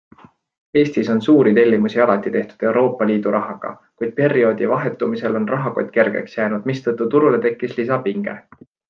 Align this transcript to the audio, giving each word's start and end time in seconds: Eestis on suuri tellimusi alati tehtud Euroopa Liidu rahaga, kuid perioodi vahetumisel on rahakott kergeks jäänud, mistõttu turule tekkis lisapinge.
Eestis 0.79 1.09
on 1.15 1.19
suuri 1.25 1.51
tellimusi 1.57 1.99
alati 2.05 2.31
tehtud 2.37 2.65
Euroopa 2.69 3.07
Liidu 3.11 3.33
rahaga, 3.37 3.73
kuid 4.01 4.15
perioodi 4.21 4.71
vahetumisel 4.75 5.39
on 5.41 5.47
rahakott 5.55 5.93
kergeks 5.99 6.37
jäänud, 6.39 6.67
mistõttu 6.73 7.09
turule 7.17 7.43
tekkis 7.49 7.77
lisapinge. 7.83 8.35